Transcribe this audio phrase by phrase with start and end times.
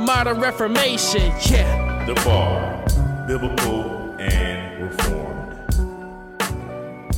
[0.00, 1.20] modern reformation.
[1.50, 2.04] Yeah.
[2.06, 2.84] The Bar,
[3.26, 5.30] Biblical and Reformed.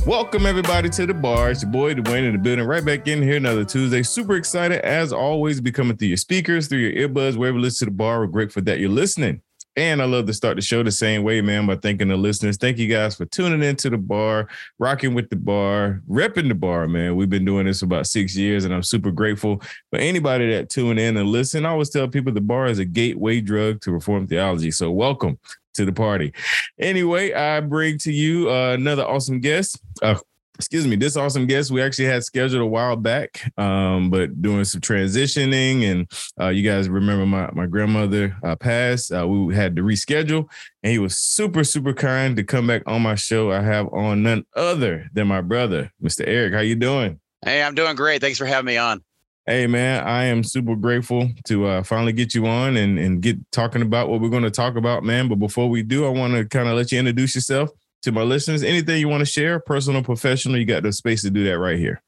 [0.05, 1.51] Welcome everybody to the bar.
[1.51, 2.65] It's your boy Dwayne in the building.
[2.65, 4.03] Right back in here another Tuesday.
[4.03, 5.61] Super excited as always.
[5.61, 8.19] Be coming through your speakers, through your earbuds, wherever you listen to the bar.
[8.19, 9.41] We're grateful that you're listening.
[9.75, 12.57] And I love to start the show the same way, man, by thanking the listeners.
[12.57, 16.87] Thank you guys for tuning into the bar, rocking with the bar, repping the bar,
[16.87, 17.15] man.
[17.15, 20.69] We've been doing this for about six years, and I'm super grateful for anybody that
[20.69, 21.65] tune in and listen.
[21.65, 24.69] I always tell people the bar is a gateway drug to reform theology.
[24.69, 25.39] So welcome
[25.73, 26.33] to the party.
[26.77, 29.81] Anyway, I bring to you uh, another awesome guest.
[30.03, 30.19] Uh,
[30.57, 34.63] excuse me, this awesome guest we actually had scheduled a while back, um, but doing
[34.65, 39.11] some transitioning, and uh, you guys remember my my grandmother uh, passed.
[39.11, 40.45] Uh, we had to reschedule,
[40.83, 43.51] and he was super super kind to come back on my show.
[43.51, 46.23] I have on none other than my brother, Mr.
[46.27, 46.53] Eric.
[46.53, 47.19] How you doing?
[47.43, 48.21] Hey, I'm doing great.
[48.21, 49.03] Thanks for having me on.
[49.45, 53.37] Hey man, I am super grateful to uh, finally get you on and and get
[53.51, 55.27] talking about what we're going to talk about, man.
[55.27, 57.69] But before we do, I want to kind of let you introduce yourself
[58.03, 58.63] to my listeners.
[58.63, 61.79] Anything you want to share, personal, professional, you got the space to do that right
[61.79, 62.01] here.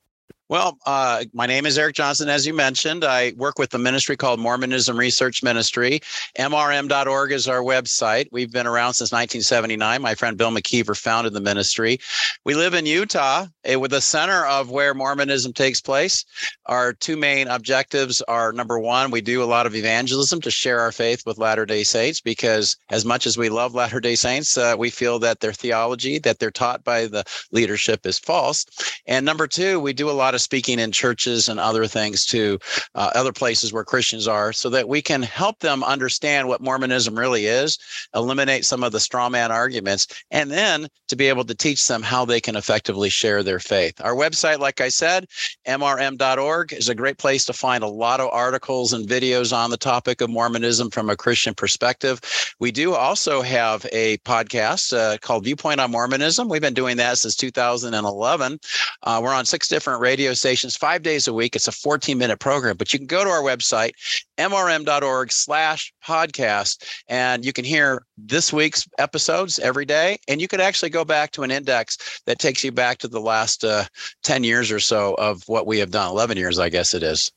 [0.48, 3.04] Well, uh, my name is Eric Johnson, as you mentioned.
[3.04, 6.02] I work with the ministry called Mormonism Research Ministry.
[6.38, 8.28] MRM.org is our website.
[8.32, 10.04] We've been around since 1979.
[10.04, 11.98] My friend Bill McKeever founded the ministry.
[12.44, 16.24] We live in Utah, eh, with the center of where Mormonism takes place.
[16.68, 20.80] Our two main objectives are number one, we do a lot of evangelism to share
[20.80, 24.60] our faith with Latter day Saints because, as much as we love Latter day Saints,
[24.60, 28.64] uh, we feel that their theology that they're taught by the leadership is false.
[29.08, 32.60] And number two, we do a lot of speaking in churches and other things to
[32.94, 37.18] uh, other places where Christians are so that we can help them understand what Mormonism
[37.18, 37.78] really is,
[38.14, 42.04] eliminate some of the straw man arguments, and then to be able to teach them
[42.04, 44.00] how they can effectively share their faith.
[44.04, 45.28] Our website, like I said,
[45.68, 49.78] mrm.org, is a great place to find a lot of articles and videos on the
[49.78, 52.20] topic of Mormonism from a Christian perspective.
[52.60, 56.50] We do also have a podcast uh, called Viewpoint on Mormonism.
[56.50, 58.60] We've been doing that since 2011.
[59.04, 61.56] Uh, we're on six different radio stations five days a week.
[61.56, 63.92] It's a 14 minute program, but you can go to our website,
[64.38, 70.18] mrm.org slash podcast, and you can hear this week's episodes every day.
[70.28, 73.22] And you could actually go back to an index that takes you back to the
[73.22, 73.86] last uh,
[74.24, 77.32] 10 years or so of what we have done, 11 years, I guess it is.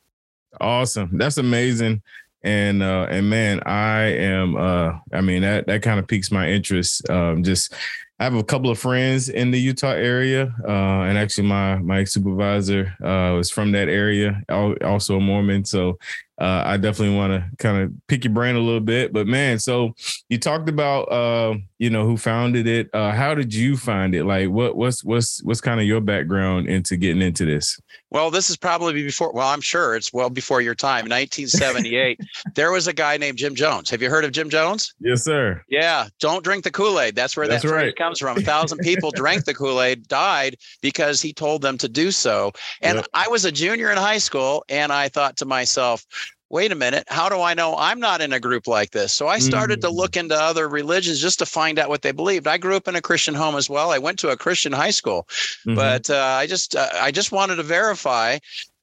[0.60, 1.10] Awesome.
[1.12, 2.02] That's amazing.
[2.42, 6.48] And uh and man, I am uh I mean that that kind of piques my
[6.48, 7.08] interest.
[7.10, 7.74] Um just
[8.20, 12.02] I have a couple of friends in the Utah area, uh, and actually my my
[12.02, 15.64] supervisor uh, was from that area, also a Mormon.
[15.64, 15.98] So
[16.40, 19.12] uh, I definitely want to kind of pick your brain a little bit.
[19.12, 19.94] But man, so
[20.28, 22.88] you talked about uh, you know who founded it.
[22.94, 24.24] Uh, how did you find it?
[24.24, 27.80] Like, what what's what's what's kind of your background into getting into this?
[28.10, 29.32] Well, this is probably before.
[29.32, 31.08] Well, I'm sure it's well before your time.
[31.08, 32.20] 1978,
[32.54, 33.90] there was a guy named Jim Jones.
[33.90, 34.94] Have you heard of Jim Jones?
[35.00, 35.62] Yes, sir.
[35.68, 37.14] Yeah, don't drink the Kool Aid.
[37.16, 37.96] That's where That's that right.
[37.96, 38.38] comes from.
[38.38, 42.52] A thousand people drank the Kool Aid, died because he told them to do so.
[42.80, 43.06] And Yep.
[43.12, 46.06] I was a junior in high school, and I thought to myself,
[46.50, 49.12] wait a minute, how do I know I'm not in a group like this?
[49.12, 49.96] So I started to Mm.
[49.96, 52.46] look into other religions just to find out what they believed.
[52.46, 53.90] I grew up in a Christian home as well.
[53.90, 55.28] I went to a Christian high school,
[55.66, 55.74] Mhm.
[55.76, 58.38] but uh, I just uh, I just wanted to verify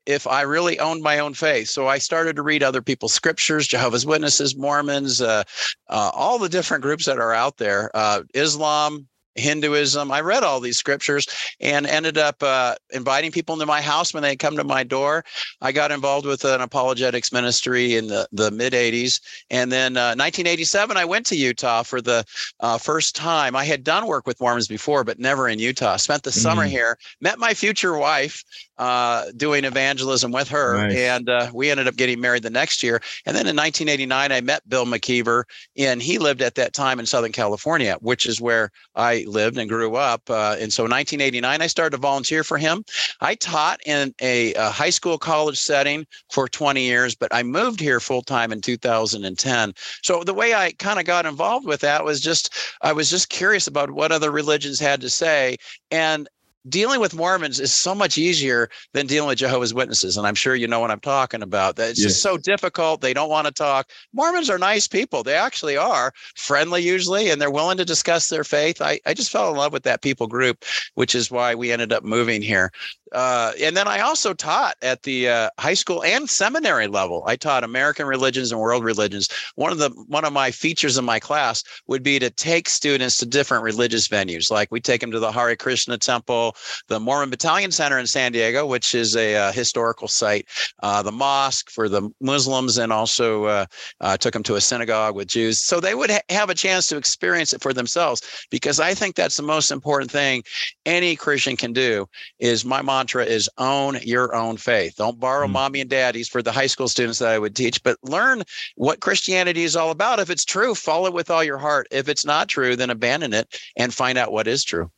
[0.05, 1.69] if I really owned my own faith.
[1.69, 5.43] So I started to read other people's scriptures, Jehovah's Witnesses, Mormons, uh,
[5.89, 9.07] uh, all the different groups that are out there, uh, Islam.
[9.35, 10.11] Hinduism.
[10.11, 11.27] I read all these scriptures
[11.59, 15.23] and ended up uh, inviting people into my house when they come to my door.
[15.61, 19.19] I got involved with an apologetics ministry in the, the mid 80s.
[19.49, 22.25] And then uh, 1987, I went to Utah for the
[22.59, 23.55] uh, first time.
[23.55, 25.97] I had done work with Mormons before, but never in Utah.
[25.97, 26.69] Spent the summer Mm.
[26.69, 28.43] here, met my future wife
[28.77, 30.77] uh, doing evangelism with her.
[30.87, 30.95] Nice.
[30.95, 33.01] And uh, we ended up getting married the next year.
[33.25, 35.43] And then in 1989, I met Bill McKeever,
[35.77, 39.69] and he lived at that time in Southern California, which is where I lived and
[39.69, 40.29] grew up.
[40.29, 42.83] Uh, and so 1989, I started to volunteer for him.
[43.21, 47.79] I taught in a, a high school college setting for 20 years, but I moved
[47.79, 49.73] here full time in 2010.
[50.01, 53.29] So the way I kind of got involved with that was just I was just
[53.29, 55.57] curious about what other religions had to say.
[55.91, 56.27] And
[56.67, 60.17] dealing with Mormons is so much easier than dealing with Jehovah's Witnesses.
[60.17, 61.75] And I'm sure you know what I'm talking about.
[61.75, 62.11] That it's yes.
[62.11, 63.01] just so difficult.
[63.01, 63.89] They don't want to talk.
[64.13, 65.23] Mormons are nice people.
[65.23, 68.81] They actually are friendly usually, and they're willing to discuss their faith.
[68.81, 70.65] I, I just fell in love with that people group,
[70.95, 72.71] which is why we ended up moving here.
[73.15, 77.23] Uh, and then I also taught at the uh, high school and seminary level.
[77.25, 79.29] I taught American religions and world religions.
[79.55, 83.15] One of the one of my features in my class would be to take students
[83.17, 84.51] to different religious venues.
[84.51, 86.57] Like we take them to the Hare Krishna Temple,
[86.89, 90.47] the Mormon Battalion Center in San Diego, which is a, uh, historical site,
[90.83, 93.65] uh, the mosque for the Muslims, and also uh,
[94.01, 95.61] uh, took them to a synagogue with Jews.
[95.61, 98.21] So they would ha- have a chance to experience it for themselves.
[98.51, 100.43] Because I think that's the most important thing
[100.85, 102.07] any Christian can do.
[102.39, 104.95] Is my mom mantra is own your own faith.
[104.95, 105.51] Don't borrow mm.
[105.51, 108.41] mommy and daddy's for the high school students that I would teach, but learn
[108.77, 110.17] what Christianity is all about.
[110.17, 111.87] If it's true, follow it with all your heart.
[111.91, 114.89] If it's not true, then abandon it and find out what is true.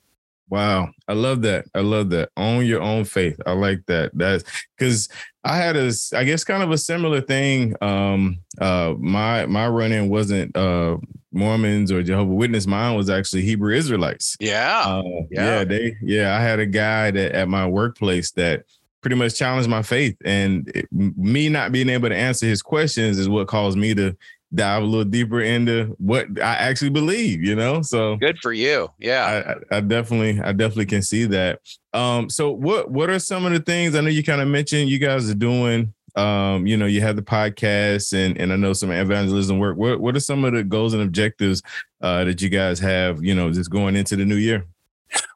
[0.49, 0.91] Wow.
[1.07, 1.65] I love that.
[1.75, 2.29] I love that.
[2.37, 3.39] Own your own faith.
[3.45, 4.11] I like that.
[4.13, 4.43] That's
[4.77, 5.09] because
[5.43, 7.75] I had a, I guess, kind of a similar thing.
[7.81, 10.97] Um, uh, my my run in wasn't uh
[11.31, 12.65] Mormons or Jehovah Witness.
[12.65, 14.37] Mine was actually Hebrew Israelites.
[14.39, 14.83] Yeah.
[14.85, 15.59] Uh, yeah.
[15.59, 15.63] yeah.
[15.63, 15.95] They.
[16.01, 16.37] Yeah.
[16.37, 18.63] I had a guy that at my workplace that
[19.01, 23.19] pretty much challenged my faith, and it, me not being able to answer his questions
[23.19, 24.15] is what caused me to
[24.53, 27.81] dive a little deeper into what I actually believe, you know?
[27.81, 28.89] So good for you.
[28.99, 29.55] Yeah.
[29.71, 31.59] I, I, definitely, I definitely can see that.
[31.93, 34.89] Um, so what, what are some of the things I know you kind of mentioned
[34.89, 35.93] you guys are doing?
[36.15, 39.77] Um, you know, you have the podcast and, and I know some evangelism work.
[39.77, 41.61] What, what are some of the goals and objectives
[42.01, 44.65] uh, that you guys have, you know, just going into the new year?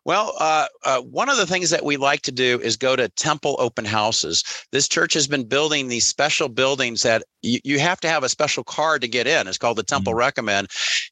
[0.03, 3.09] Well, uh, uh, one of the things that we like to do is go to
[3.09, 4.43] temple open houses.
[4.71, 8.29] This church has been building these special buildings that you, you have to have a
[8.29, 9.47] special card to get in.
[9.47, 10.19] It's called the Temple mm-hmm.
[10.19, 10.67] Recommend.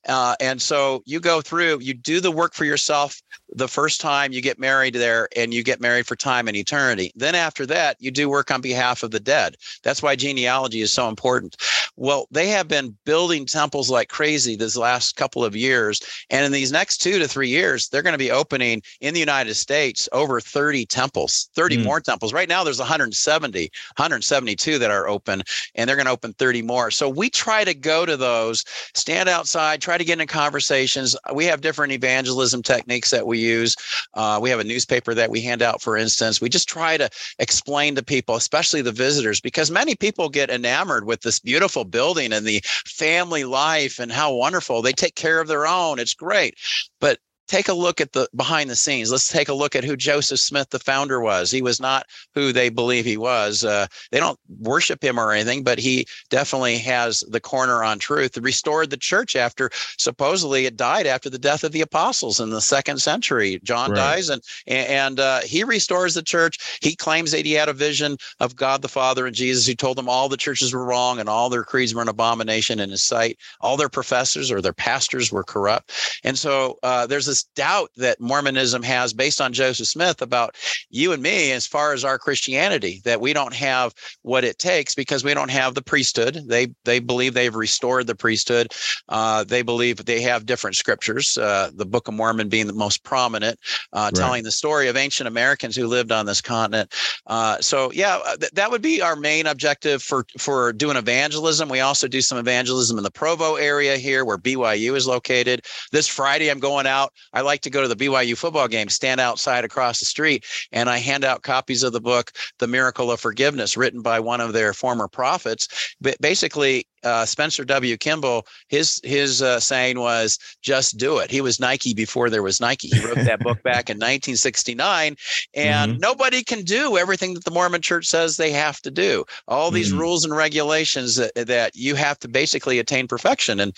[0.08, 3.22] Uh, and so you go through, you do the work for yourself
[3.54, 7.12] the first time you get married there and you get married for time and eternity.
[7.16, 9.56] Then after that, you do work on behalf of the dead.
[9.84, 11.58] That's why genealogy is so important.
[11.96, 16.02] Well, they have been building temples like crazy this last couple of years.
[16.30, 19.20] And in these next two to three years, they're going to be opening in the
[19.20, 21.84] United States over 30 temples, 30 mm.
[21.84, 22.34] more temples.
[22.34, 25.44] Right now, there's 170, 172 that are open,
[25.76, 26.92] and they're going to open 30 more.
[26.92, 31.16] So we try to go to those, stand outside, try to get in conversations.
[31.34, 33.76] We have different evangelism techniques that we use.
[34.14, 36.42] Uh, we have a newspaper that we hand out, for instance.
[36.42, 37.10] We just try to
[37.40, 42.34] explain to people, especially the visitors, because many people get enamored with this beautiful building
[42.34, 46.00] and the family life and how wonderful they take care of their own.
[46.00, 46.56] It's great.
[47.00, 49.12] But take a look at the behind the scenes.
[49.12, 51.50] Let's take a look at who Joseph Smith, the founder, was.
[51.50, 52.06] He was not
[52.36, 53.66] who they believe he was.
[53.66, 58.36] Uh, they don't worship him or anything, but he definitely has the corner on truth.
[58.36, 62.52] He restored the church after supposedly it died after the death of the apostles in
[62.52, 63.60] the second century.
[63.64, 63.98] John right.
[63.98, 66.80] dies and and uh, he restores the church.
[66.82, 69.98] He claims that he had a vision of God the Father and Jesus, who told
[69.98, 73.04] them all the churches were wrong and all their creeds were an abomination in his
[73.04, 73.38] sight.
[73.60, 75.92] All their professors or their pastors were corrupt,
[76.24, 80.56] and so uh, there's this this doubt that Mormonism has based on Joseph Smith about
[80.90, 83.94] you and me as far as our Christianity, that we don't have
[84.24, 86.42] what it takes because we don't have the priesthood.
[86.48, 88.74] They they believe they've restored the priesthood.
[89.08, 93.04] Uh, they believe they have different scriptures, uh, the Book of Mormon being the most
[93.04, 93.60] prominent,
[93.94, 94.16] uh, right.
[94.16, 96.94] telling the story of ancient Americans who lived on this continent.
[97.28, 101.70] Uh, so yeah, uh, th- that would be our main objective for for doing evangelism.
[101.70, 105.66] We also do some evangelism in the Provo area here, where BYU is located.
[105.92, 109.20] This Friday, I'm going out I like to go to the BYU football game, stand
[109.20, 113.20] outside across the street, and I hand out copies of the book, The Miracle of
[113.20, 115.68] Forgiveness, written by one of their former prophets.
[116.02, 117.98] But basically, uh, Spencer W.
[117.98, 121.32] Kimball, his his uh, saying was just do it.
[121.32, 122.90] He was Nike before there was Nike.
[122.90, 125.16] He wrote that book back in 1969,
[125.54, 126.00] and mm-hmm.
[126.00, 129.24] nobody can do everything that the Mormon Church says they have to do.
[129.48, 130.00] All these mm-hmm.
[130.00, 133.60] rules and regulations that, that you have to basically attain perfection.
[133.60, 133.78] And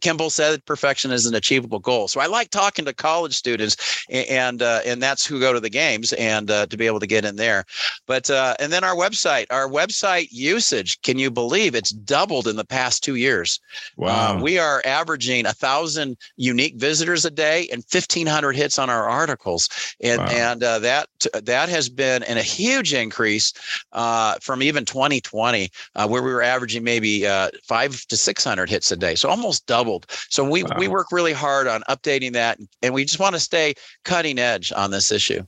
[0.00, 2.08] Kimball said perfection is an achievable goal.
[2.08, 5.70] So I like talking to college students, and uh, and that's who go to the
[5.70, 7.64] games and uh, to be able to get in there.
[8.06, 12.56] But uh, and then our website, our website usage, can you believe it's doubled in
[12.56, 13.60] the past two years.
[13.98, 14.40] Uh, wow.
[14.42, 19.68] We are averaging a thousand unique visitors a day and 1500 hits on our articles.
[20.00, 20.28] And, wow.
[20.30, 21.08] and uh, that,
[21.42, 23.52] that has been in a huge increase
[23.92, 28.90] uh, from even 2020, uh, where we were averaging maybe uh, five to 600 hits
[28.92, 29.14] a day.
[29.14, 30.06] So almost doubled.
[30.28, 30.76] So we, wow.
[30.78, 32.58] we work really hard on updating that.
[32.58, 33.74] And we just want to stay
[34.04, 35.42] cutting edge on this issue.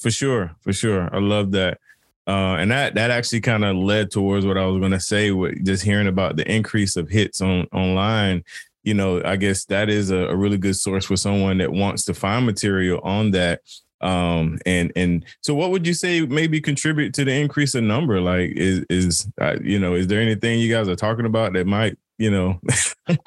[0.00, 0.50] For sure.
[0.60, 1.08] For sure.
[1.14, 1.78] I love that.
[2.26, 5.32] Uh, and that that actually kind of led towards what I was going to say.
[5.32, 8.44] With just hearing about the increase of hits on online,
[8.84, 12.04] you know, I guess that is a, a really good source for someone that wants
[12.04, 13.60] to find material on that.
[14.00, 18.20] Um, and and so, what would you say maybe contribute to the increase in number?
[18.20, 21.66] Like, is is uh, you know, is there anything you guys are talking about that
[21.66, 22.60] might you know.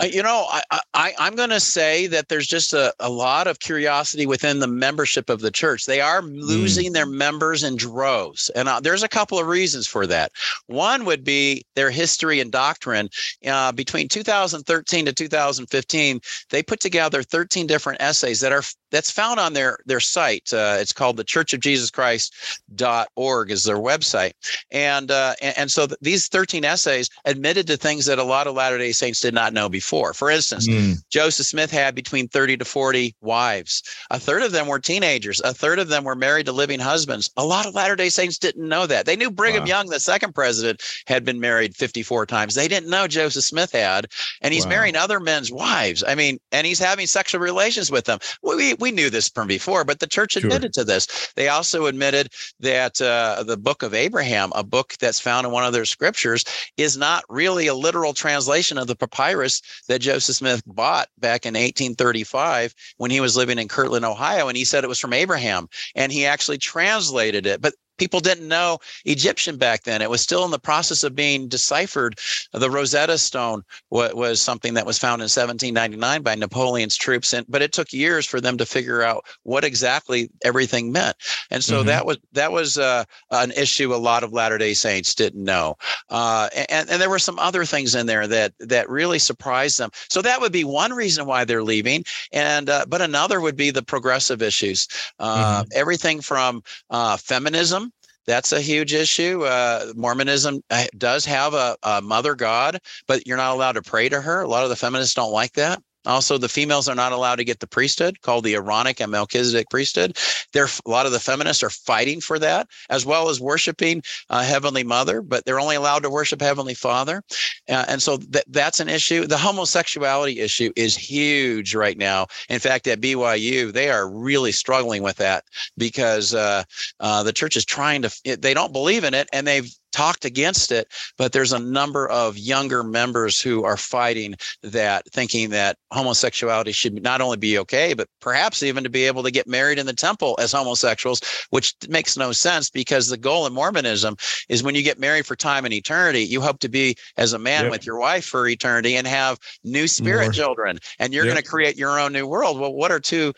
[0.01, 3.59] You know i, I i'm going to say that there's just a, a lot of
[3.59, 5.85] curiosity within the membership of the church.
[5.85, 6.39] They are mm.
[6.41, 6.93] losing mm.
[6.93, 10.31] their members in droves and uh, there's a couple of reasons for that.
[10.67, 13.09] One would be their history and doctrine.
[13.45, 19.41] Uh, between 2013 to 2015 they put together 13 different essays that are that's found
[19.41, 20.53] on their their site.
[20.53, 24.31] Uh, it's called the church of jesus christ.org is their website.
[24.71, 28.47] And uh, and, and so th- these 13 essays admitted to things that a lot
[28.47, 30.13] of latter day Saints did not know before.
[30.13, 30.97] For instance, mm.
[31.09, 33.83] Joseph Smith had between 30 to 40 wives.
[34.11, 35.41] A third of them were teenagers.
[35.43, 37.29] A third of them were married to living husbands.
[37.37, 39.05] A lot of Latter day Saints didn't know that.
[39.05, 39.67] They knew Brigham wow.
[39.67, 42.55] Young, the second president, had been married 54 times.
[42.55, 44.07] They didn't know Joseph Smith had.
[44.41, 44.69] And he's wow.
[44.69, 46.03] marrying other men's wives.
[46.07, 48.19] I mean, and he's having sexual relations with them.
[48.43, 50.83] We, we knew this from before, but the church admitted sure.
[50.83, 51.31] to this.
[51.35, 55.65] They also admitted that uh, the book of Abraham, a book that's found in one
[55.65, 56.45] of their scriptures,
[56.77, 61.53] is not really a literal translation of the papyrus that Joseph Smith bought back in
[61.53, 64.47] 1835 when he was living in Kirtland, Ohio.
[64.47, 65.67] And he said it was from Abraham.
[65.95, 67.61] And he actually translated it.
[67.61, 70.01] But people didn't know Egyptian back then.
[70.01, 72.19] It was still in the process of being deciphered.
[72.53, 77.61] The Rosetta Stone was something that was found in 1799 by Napoleon's troops, and but
[77.61, 81.15] it took years for them to figure out what exactly everything meant.
[81.51, 81.87] And so mm-hmm.
[81.87, 85.77] that was that was uh, an issue a lot of Latter Day Saints didn't know.
[86.09, 89.89] Uh, and and there were some other things in there that that really surprised them.
[90.09, 92.03] So that would be one reason why they're leaving.
[92.31, 94.87] And uh, but another would be the progressive issues.
[95.19, 95.69] Uh, mm-hmm.
[95.73, 97.84] Everything from uh, feminism
[98.27, 99.43] that's a huge issue.
[99.43, 104.09] Uh, Mormonism uh, does have a, a mother God, but you're not allowed to pray
[104.09, 104.41] to her.
[104.41, 105.81] A lot of the feminists don't like that.
[106.05, 109.69] Also, the females are not allowed to get the priesthood called the Aaronic and Melchizedek
[109.69, 110.17] priesthood.
[110.53, 114.43] There, a lot of the feminists are fighting for that, as well as worshiping uh,
[114.43, 117.23] Heavenly Mother, but they're only allowed to worship Heavenly Father.
[117.69, 119.25] Uh, and so th- that's an issue.
[119.25, 122.27] The homosexuality issue is huge right now.
[122.49, 125.43] In fact, at BYU, they are really struggling with that
[125.77, 126.63] because uh,
[126.99, 130.73] uh, the church is trying to, they don't believe in it and they've talked against
[130.73, 136.73] it, but there's a number of younger members who are fighting that, thinking that homosexuality
[136.73, 139.85] should not only be okay, but perhaps even to be able to get married in
[139.85, 141.21] the temple as homosexuals,
[141.51, 144.17] which makes no sense because the goal in Mormonism
[144.49, 147.39] is when you get married for time and eternity, you hope to be as a
[147.39, 147.71] man yep.
[147.71, 150.33] with your wife for eternity and have new spirit More.
[150.33, 151.35] children, and you're yep.
[151.35, 152.59] going to create your own new world.
[152.59, 153.31] Well, what are two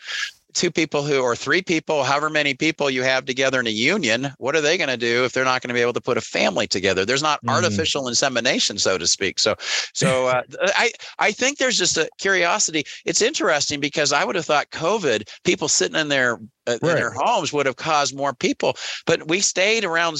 [0.54, 4.32] two people who or three people however many people you have together in a union
[4.38, 6.16] what are they going to do if they're not going to be able to put
[6.16, 7.50] a family together there's not mm.
[7.50, 9.54] artificial insemination so to speak so
[9.92, 14.46] so uh, i i think there's just a curiosity it's interesting because i would have
[14.46, 16.34] thought covid people sitting in their
[16.66, 16.90] uh, right.
[16.90, 18.76] in their homes would have caused more people
[19.06, 20.16] but we stayed around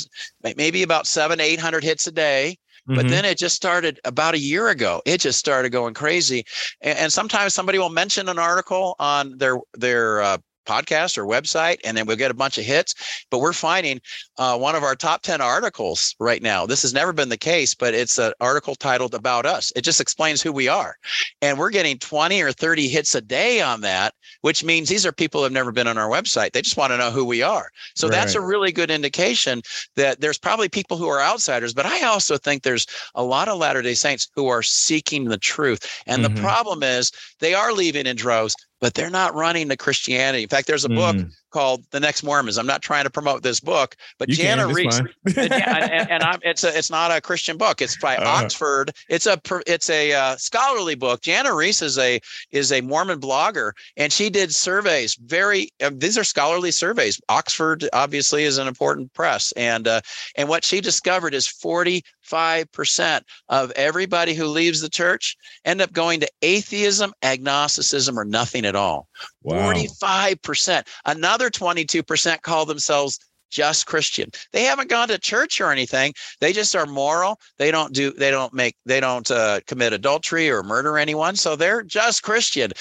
[0.57, 2.57] maybe about seven eight hundred hits a day
[2.89, 3.09] but mm-hmm.
[3.09, 5.03] then it just started about a year ago.
[5.05, 6.45] It just started going crazy.
[6.81, 10.39] And, and sometimes somebody will mention an article on their their uh,
[10.69, 12.95] podcast or website, and then we'll get a bunch of hits.
[13.31, 14.01] But we're finding
[14.37, 16.67] uh, one of our top 10 articles right now.
[16.67, 19.73] This has never been the case, but it's an article titled About Us.
[19.75, 20.97] It just explains who we are.
[21.43, 25.13] And we're getting 20 or 30 hits a day on that, which means these are
[25.13, 26.53] people who have never been on our website.
[26.53, 27.71] They just want to know who we are.
[27.95, 28.15] So right.
[28.15, 29.63] that's a really good indication
[29.97, 33.59] that there's probably people who are outsiders, but I also think there's a lot of
[33.59, 36.03] Latter day Saints who are seeking the truth.
[36.07, 36.35] And mm-hmm.
[36.35, 40.43] the problem is they are leaving in droves but they're not running to Christianity.
[40.43, 42.59] In fact, there's a book mm called The Next Mormons.
[42.59, 46.23] I'm not trying to promote this book, but you Jana can, Riess, and, and, and
[46.23, 47.81] I'm, it's a, it's not a Christian book.
[47.81, 48.93] It's by uh, Oxford.
[49.09, 51.23] It's a it's a uh, scholarly book.
[51.23, 55.15] Jana Riess is a is a Mormon blogger, and she did surveys.
[55.17, 57.21] Very uh, these are scholarly surveys.
[57.29, 60.01] Oxford obviously is an important press, and uh,
[60.37, 65.93] and what she discovered is 45 percent of everybody who leaves the church end up
[65.93, 69.09] going to atheism, agnosticism, or nothing at all.
[69.43, 69.73] Wow.
[69.73, 70.87] 45%.
[71.07, 73.19] Another 22% call themselves
[73.51, 74.31] just Christian.
[74.53, 76.15] They haven't gone to church or anything.
[76.41, 77.41] They just are moral.
[77.59, 81.37] They don't do they don't make they don't uh, commit adultery or murder anyone.
[81.37, 82.73] So they're just Christian.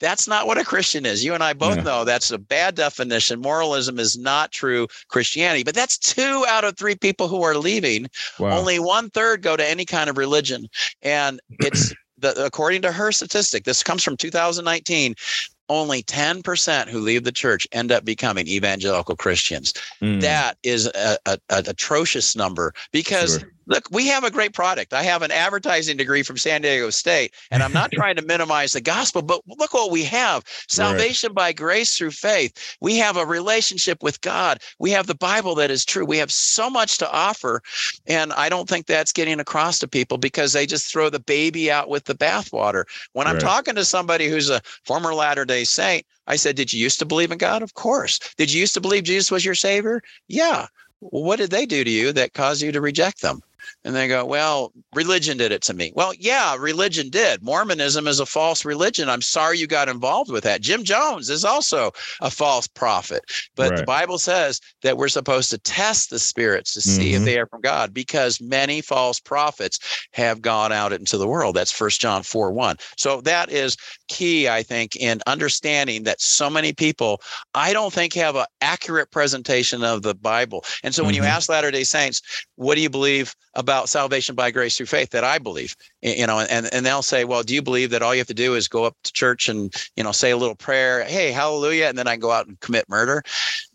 [0.00, 1.24] That's not what a Christian is.
[1.24, 1.82] You and I both yeah.
[1.82, 3.40] know that's a bad definition.
[3.40, 5.62] Moralism is not true Christianity.
[5.62, 8.08] But that's two out of three people who are leaving.
[8.38, 8.58] Wow.
[8.58, 10.66] Only one third go to any kind of religion.
[11.02, 15.14] And it's the, according to her statistic, this comes from 2019
[15.72, 19.72] only 10% who leave the church end up becoming evangelical Christians.
[20.00, 20.20] Mm.
[20.20, 23.52] That is an atrocious number because sure.
[23.66, 24.92] Look, we have a great product.
[24.92, 28.72] I have an advertising degree from San Diego State, and I'm not trying to minimize
[28.72, 31.36] the gospel, but look what we have salvation right.
[31.36, 32.76] by grace through faith.
[32.80, 34.60] We have a relationship with God.
[34.78, 36.04] We have the Bible that is true.
[36.04, 37.62] We have so much to offer.
[38.06, 41.70] And I don't think that's getting across to people because they just throw the baby
[41.70, 42.84] out with the bathwater.
[43.12, 46.80] When I'm talking to somebody who's a former Latter day Saint, I said, Did you
[46.80, 47.62] used to believe in God?
[47.62, 48.18] Of course.
[48.36, 50.02] Did you used to believe Jesus was your savior?
[50.28, 50.66] Yeah.
[51.00, 53.42] Well, what did they do to you that caused you to reject them?
[53.84, 55.92] And they go, well, religion did it to me.
[55.94, 57.42] Well, yeah, religion did.
[57.42, 59.08] Mormonism is a false religion.
[59.08, 60.60] I'm sorry you got involved with that.
[60.60, 63.24] Jim Jones is also a false prophet.
[63.56, 63.78] But right.
[63.78, 67.16] the Bible says that we're supposed to test the spirits to see mm-hmm.
[67.16, 69.78] if they are from God because many false prophets
[70.12, 71.56] have gone out into the world.
[71.56, 72.76] That's First John 4 1.
[72.96, 73.76] So that is
[74.08, 77.20] key, I think, in understanding that so many people,
[77.54, 80.64] I don't think, have an accurate presentation of the Bible.
[80.82, 81.24] And so when mm-hmm.
[81.24, 82.22] you ask Latter day Saints,
[82.56, 86.40] what do you believe about salvation by grace through faith that I believe, you know,
[86.40, 88.68] and, and they'll say, well, do you believe that all you have to do is
[88.68, 92.08] go up to church and, you know, say a little prayer, hey, hallelujah, and then
[92.08, 93.22] I go out and commit murder?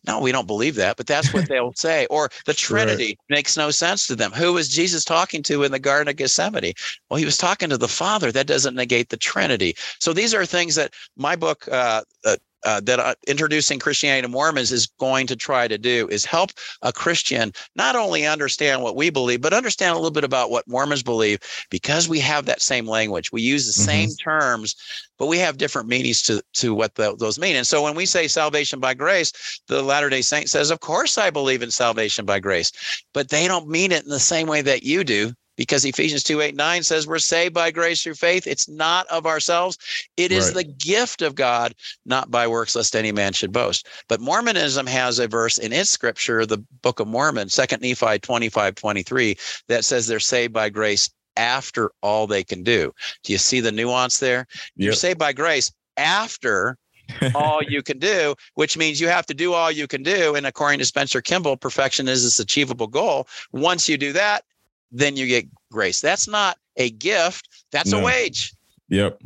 [0.08, 2.08] No, we don't believe that, but that's what they'll say.
[2.10, 3.36] Or the Trinity right.
[3.36, 4.32] makes no sense to them.
[4.32, 6.74] Who was Jesus talking to in the Garden of Gethsemane?
[7.10, 8.32] Well, he was talking to the Father.
[8.32, 9.76] That doesn't negate the Trinity.
[10.00, 12.38] So these are things that my book, uh, uh,
[12.68, 16.52] uh, that uh, introducing Christianity to Mormons is going to try to do is help
[16.82, 20.68] a Christian not only understand what we believe, but understand a little bit about what
[20.68, 23.32] Mormons believe because we have that same language.
[23.32, 23.90] We use the mm-hmm.
[23.90, 24.76] same terms,
[25.18, 27.56] but we have different meanings to, to what the, those mean.
[27.56, 29.32] And so when we say salvation by grace,
[29.68, 32.74] the Latter day Saint says, Of course, I believe in salvation by grace,
[33.14, 36.40] but they don't mean it in the same way that you do because Ephesians 2
[36.40, 38.48] 8 9 says we're saved by grace through faith.
[38.48, 39.78] It's not of ourselves,
[40.16, 40.56] it is right.
[40.56, 43.88] the gift of God, not by works, lest any man should boast.
[44.08, 48.76] But Mormonism has a verse in its scripture, the Book of Mormon, 2 Nephi 25
[48.76, 49.38] 23,
[49.68, 52.94] that says they're saved by grace after all they can do.
[53.24, 54.48] Do you see the nuance there?
[54.76, 54.86] Yep.
[54.86, 56.78] You're saved by grace after
[57.36, 60.36] all you can do, which means you have to do all you can do.
[60.36, 63.28] And according to Spencer Kimball, perfection is this achievable goal.
[63.52, 64.44] Once you do that,
[64.92, 66.02] then you get grace.
[66.02, 68.00] That's not a gift, that's no.
[68.00, 68.54] a wage.
[68.90, 69.22] Yep.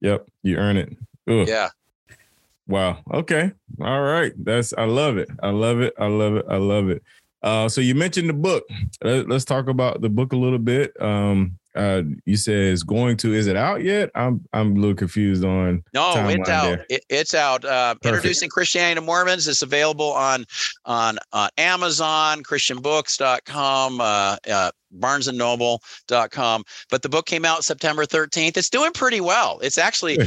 [0.00, 0.28] Yep.
[0.42, 0.96] You earn it.
[1.28, 1.48] Ugh.
[1.48, 1.68] Yeah.
[2.66, 2.98] Wow.
[3.12, 3.50] Okay.
[3.80, 4.32] All right.
[4.38, 5.28] That's I love it.
[5.42, 5.92] I love it.
[5.98, 6.46] I love it.
[6.48, 7.02] I love it.
[7.42, 8.64] Uh, so you mentioned the book.
[9.02, 10.92] Let, us talk about the book a little bit.
[11.00, 13.32] Um, uh, you said it's going to.
[13.32, 14.10] Is it out yet?
[14.14, 15.84] I'm I'm a little confused on.
[15.94, 16.80] No, it's out.
[16.88, 17.64] It, it's out.
[17.64, 19.46] Uh, introducing Christianity to Mormons.
[19.46, 20.44] It's available on
[20.84, 26.64] on uh, Amazon, ChristianBooks.com, uh, uh, BarnesandNoble.com.
[26.90, 28.56] But the book came out September 13th.
[28.56, 29.60] It's doing pretty well.
[29.62, 30.18] It's actually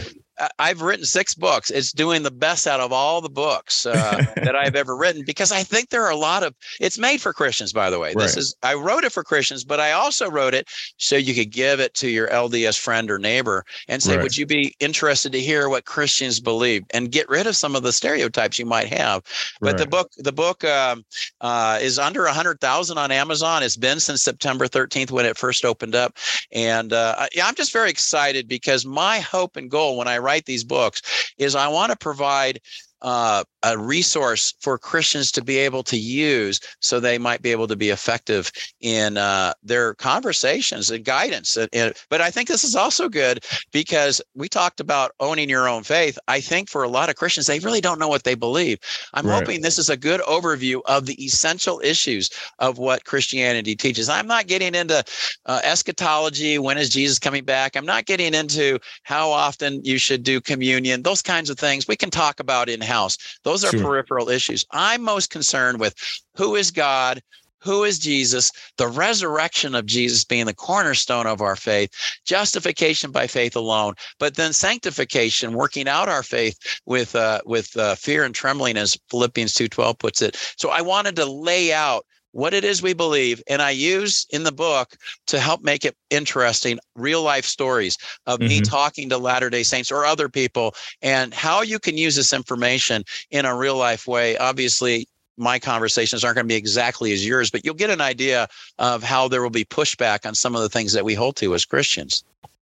[0.58, 1.69] I've written six books.
[1.69, 5.52] It's doing the best out of all the books uh, that I've ever written because
[5.52, 6.56] I think there are a lot of.
[6.80, 8.10] It's made for Christians, by the way.
[8.10, 8.17] Right.
[8.24, 11.52] This is I wrote it for Christians, but I also wrote it so you could
[11.52, 14.24] give it to your LDS friend or neighbor and say, right.
[14.24, 17.84] "Would you be interested to hear what Christians believe?" and get rid of some of
[17.84, 19.24] the stereotypes you might have.
[19.62, 19.78] But right.
[19.78, 21.06] the book, the book um,
[21.41, 23.62] uh, is under a hundred thousand on Amazon.
[23.62, 26.17] It's been since September 13th when it first opened up,
[26.52, 30.45] and uh, yeah, I'm just very excited because my hope and goal when I write
[30.45, 32.59] these books is I want to provide
[33.01, 37.67] uh, a resource for Christians to be able to use so they might be able
[37.67, 41.56] to be effective in uh, their conversations and guidance.
[41.56, 45.67] And, and, but I think this is also good because we talked about owning your
[45.69, 46.19] own faith.
[46.28, 48.80] I think for a lot of Christians, they really don't know what they believe.
[49.13, 49.39] I'm right.
[49.39, 54.10] hoping this is a good overview of the essential issues of what Christianity teaches.
[54.10, 55.04] I'm not getting into
[55.45, 56.60] uh, eschatology.
[56.60, 57.76] When is Jesus coming back?
[57.76, 61.95] I'm not getting into how often you should do communion, those kinds of things we
[61.95, 63.17] can talk about in house.
[63.43, 63.81] Those are sure.
[63.81, 64.65] peripheral issues.
[64.71, 65.93] I'm most concerned with
[66.37, 67.21] who is God,
[67.59, 71.89] who is Jesus, the resurrection of Jesus being the cornerstone of our faith,
[72.25, 77.95] justification by faith alone, but then sanctification, working out our faith with uh, with uh,
[77.95, 80.35] fear and trembling, as Philippians two twelve puts it.
[80.57, 83.41] So I wanted to lay out what it is we believe.
[83.48, 84.96] And I use in the book
[85.28, 88.50] to help make it interesting real life stories of mm-hmm.
[88.50, 92.34] me talking to Latter day Saints or other people and how you can use this
[92.34, 94.38] information in a real life way.
[94.38, 98.48] Obviously, my conversations aren't going to be exactly as yours, but you'll get an idea
[98.78, 101.56] of how there will be pushback on some of the things that we hold to
[101.56, 102.24] as Christians.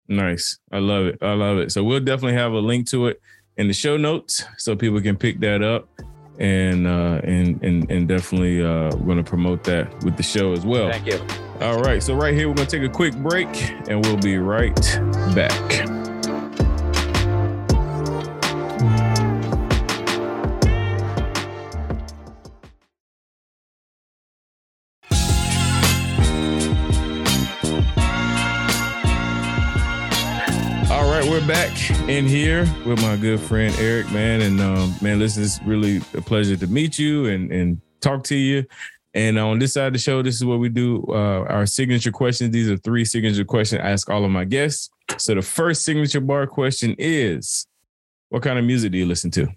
[0.08, 0.58] Nice.
[0.72, 1.18] I love it.
[1.22, 1.72] I love it.
[1.72, 3.20] So we'll definitely have a link to it
[3.56, 5.88] in the show notes so people can pick that up
[6.38, 10.64] and uh, and and and definitely uh, we're to promote that with the show as
[10.64, 10.90] well.
[10.90, 11.20] Thank you.
[11.60, 13.48] All right, so right here we're to take a quick break,
[13.88, 14.74] and we'll be right
[15.34, 16.03] back.
[31.90, 34.42] In here with my good friend Eric, man.
[34.42, 38.36] And um, man, listen, it's really a pleasure to meet you and, and talk to
[38.36, 38.64] you.
[39.14, 42.10] And on this side of the show, this is what we do uh, our signature
[42.10, 42.50] questions.
[42.50, 44.90] These are three signature questions I ask all of my guests.
[45.18, 47.66] So the first signature bar question is
[48.28, 49.48] What kind of music do you listen to?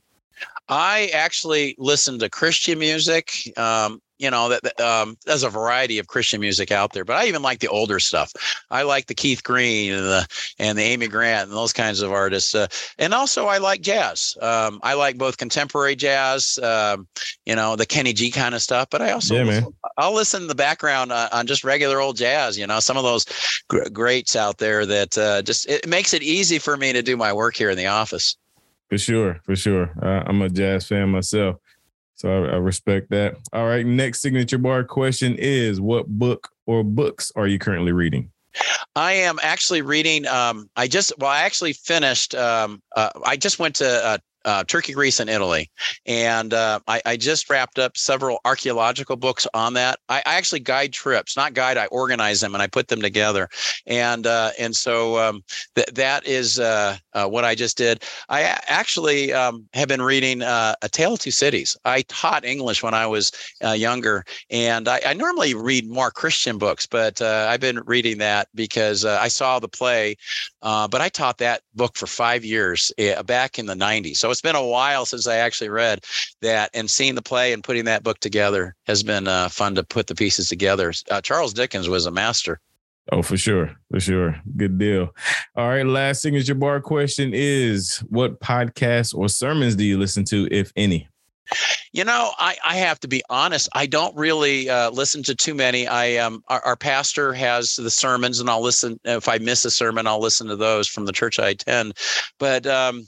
[0.69, 3.31] I actually listen to Christian music.
[3.57, 7.15] Um, you know that, that um, there's a variety of Christian music out there, but
[7.15, 8.31] I even like the older stuff.
[8.71, 10.27] I like the Keith Green and the
[10.57, 12.55] and the Amy Grant and those kinds of artists.
[12.55, 14.35] Uh, and also, I like jazz.
[14.41, 17.07] Um, I like both contemporary jazz, um,
[17.45, 18.87] you know, the Kenny G kind of stuff.
[18.89, 19.73] But I also Yeah, listen.
[19.97, 22.57] I'll listen in the background uh, on just regular old jazz.
[22.57, 23.25] You know, some of those
[23.67, 27.15] gr- greats out there that uh, just it makes it easy for me to do
[27.17, 28.35] my work here in the office.
[28.89, 29.91] For sure, for sure.
[30.01, 31.57] Uh, I'm a jazz fan myself,
[32.15, 33.35] so I, I respect that.
[33.51, 38.31] All right, next signature bar question is: What book or books are you currently reading?
[38.95, 40.25] I am actually reading.
[40.25, 42.33] Um, I just well, I actually finished.
[42.33, 45.69] Um, uh, I just went to uh, uh, Turkey, Greece, and Italy,
[46.05, 49.99] and uh, I, I just wrapped up several archaeological books on that.
[50.09, 51.77] I, I actually guide trips, not guide.
[51.77, 53.49] I organize them and I put them together,
[53.85, 55.43] and uh, and so um,
[55.75, 58.03] th- that is uh, uh, what I just did.
[58.29, 61.77] I actually um, have been reading uh, A Tale of Two Cities.
[61.85, 66.85] I taught English when I was younger, and I, I normally read more Christian books,
[66.85, 70.15] but I've been reading that because I saw the play.
[70.61, 74.17] But I taught that book for five years uh, back in the 90s.
[74.17, 76.05] So it's been a while since I actually read
[76.43, 79.83] that, and seeing the play and putting that book together has been uh, fun to
[79.83, 80.93] put the pieces together.
[81.09, 82.59] Uh, Charles Dickens was a master.
[83.11, 84.39] Oh, for sure, for sure.
[84.55, 85.09] Good deal.
[85.55, 90.47] All right, last signature bar question is: What podcasts or sermons do you listen to,
[90.51, 91.07] if any?
[91.93, 93.69] You know, I, I have to be honest.
[93.73, 95.87] I don't really uh, listen to too many.
[95.87, 98.99] I um, our, our pastor has the sermons, and I'll listen.
[99.03, 101.97] If I miss a sermon, I'll listen to those from the church I attend.
[102.37, 103.07] But um,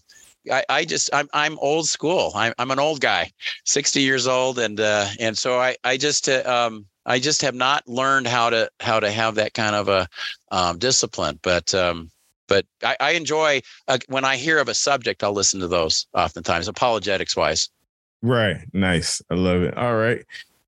[0.50, 2.32] I, I just I'm I'm old school.
[2.36, 3.32] I'm I'm an old guy,
[3.66, 7.56] sixty years old, and uh, and so I I just uh, um I just have
[7.56, 10.08] not learned how to how to have that kind of a
[10.52, 11.40] um, discipline.
[11.42, 12.12] But um,
[12.48, 16.08] but I, I enjoy uh, when I hear of a subject, I'll listen to those
[16.14, 17.70] oftentimes, apologetics wise.
[18.22, 18.58] Right.
[18.74, 19.22] Nice.
[19.30, 19.78] I love it.
[19.78, 20.26] All right.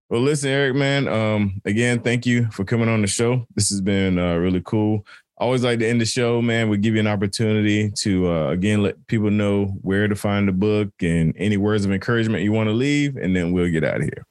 [0.10, 1.08] Well, listen, Eric, man.
[1.08, 3.46] Um, again, thank you for coming on the show.
[3.56, 5.06] This has been uh, really cool.
[5.42, 6.70] Always like to end the show, man.
[6.70, 10.52] We give you an opportunity to uh, again let people know where to find the
[10.52, 13.98] book and any words of encouragement you want to leave, and then we'll get out
[13.98, 14.28] of here.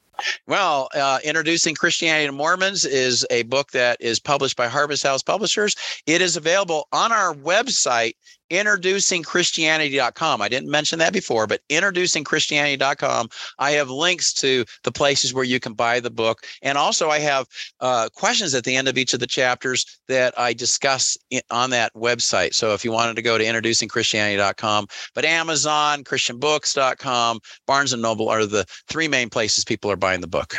[0.46, 5.22] Well, uh, Introducing Christianity to Mormons is a book that is published by Harvest House
[5.22, 5.74] Publishers.
[6.06, 8.14] It is available on our website,
[8.50, 10.42] introducingchristianity.com.
[10.42, 13.28] I didn't mention that before, but introducingchristianity.com.
[13.58, 16.44] I have links to the places where you can buy the book.
[16.62, 17.46] And also, I have
[17.80, 21.70] uh, questions at the end of each of the chapters that I discuss in, on
[21.70, 22.54] that website.
[22.54, 28.46] So if you wanted to go to introducingchristianity.com, but Amazon, ChristianBooks.com, Barnes and Noble are
[28.46, 30.56] the three main places people are buying the book.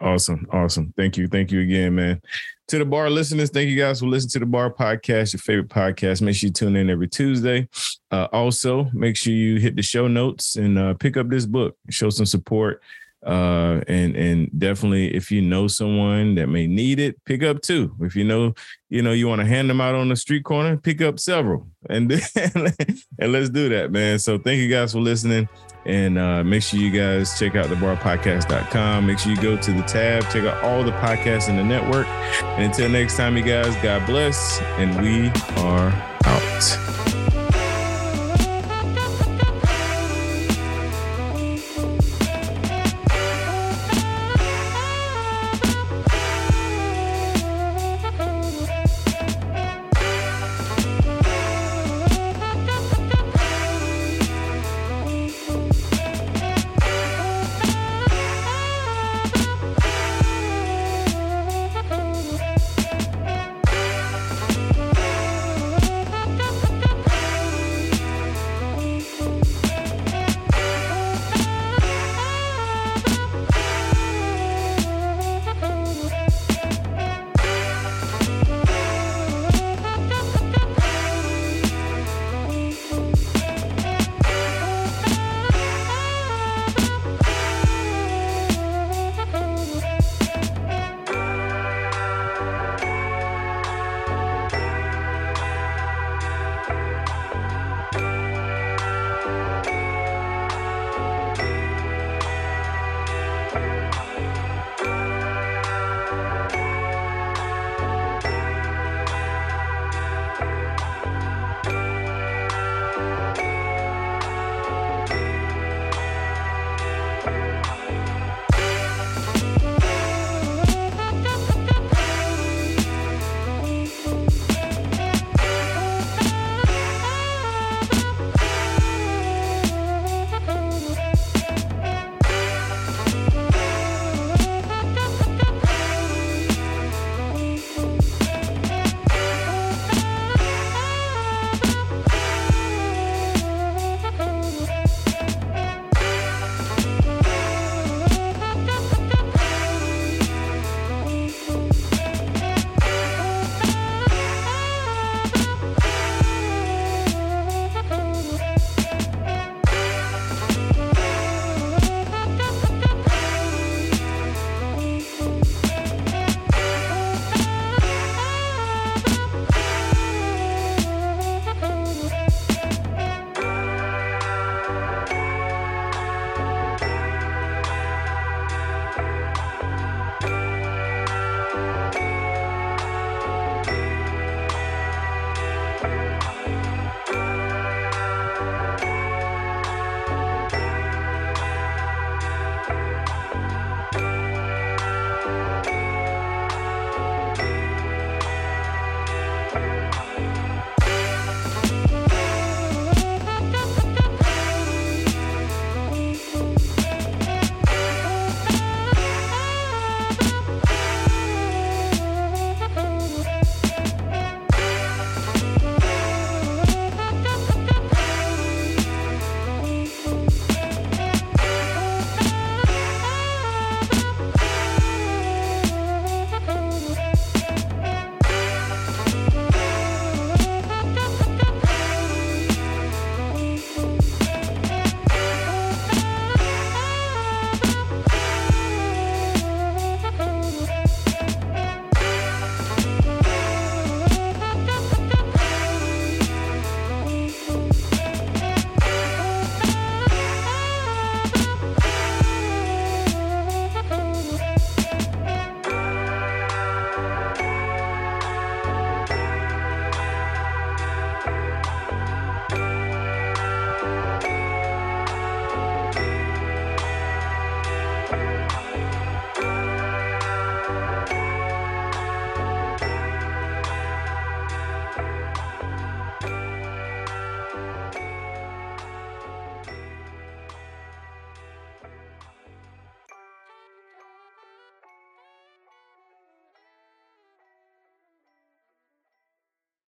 [0.00, 0.46] Awesome.
[0.52, 0.92] Awesome.
[0.96, 1.26] Thank you.
[1.26, 2.20] Thank you again, man.
[2.68, 5.68] To the bar listeners, thank you guys for listening to the bar podcast, your favorite
[5.68, 6.20] podcast.
[6.20, 7.68] Make sure you tune in every Tuesday.
[8.10, 11.76] Uh, also, make sure you hit the show notes and uh, pick up this book,
[11.90, 12.82] show some support.
[13.26, 17.92] Uh, and and definitely, if you know someone that may need it, pick up two.
[18.00, 18.54] If you know,
[18.88, 21.66] you know, you want to hand them out on the street corner, pick up several,
[21.90, 24.20] and and let's do that, man.
[24.20, 25.48] So thank you guys for listening.
[25.86, 29.06] And uh, make sure you guys check out thebarpodcast.com.
[29.06, 32.06] Make sure you go to the tab, check out all the podcasts in the network.
[32.08, 34.60] And until next time, you guys, God bless.
[34.78, 35.30] And we
[35.62, 35.92] are
[36.24, 37.05] out.